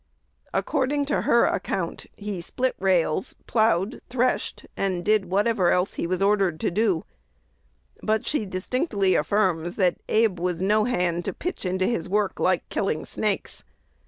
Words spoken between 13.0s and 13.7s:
snakes."